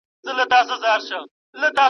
[0.25, 1.19] ژمی بې بارانه
[1.59, 1.77] نه وي.